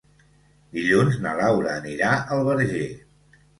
[0.77, 2.91] Dilluns na Laura anirà al Verger.